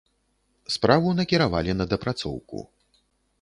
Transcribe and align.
Справу 0.75 1.13
накіравалі 1.19 1.75
на 1.79 1.85
дапрацоўку. 1.93 2.65